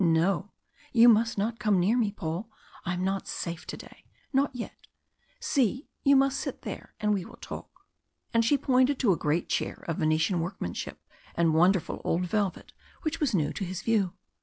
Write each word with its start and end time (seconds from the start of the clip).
"No! 0.03 0.49
you 0.91 1.07
must 1.07 1.37
not 1.37 1.59
come 1.59 1.79
near 1.79 1.95
me, 1.95 2.11
Paul. 2.11 2.49
I 2.85 2.95
am 2.95 3.03
not 3.03 3.27
safe 3.27 3.67
to 3.67 3.77
day. 3.77 4.03
Not 4.33 4.49
yet. 4.55 4.87
See, 5.39 5.89
you 6.03 6.15
must 6.15 6.39
sit 6.39 6.63
there 6.63 6.95
and 6.99 7.13
we 7.13 7.23
will 7.23 7.35
talk." 7.37 7.69
And 8.33 8.43
she 8.43 8.57
pointed 8.57 8.97
to 8.97 9.11
a 9.11 9.15
great 9.15 9.47
chair 9.47 9.83
of 9.87 9.97
Venetian 9.99 10.39
workmanship 10.39 10.99
and 11.35 11.53
wonderful 11.53 12.01
old 12.03 12.25
velvet 12.25 12.73
which 13.03 13.19
was 13.19 13.35
new 13.35 13.53
to 13.53 13.63
his 13.63 13.83
view. 13.83 14.13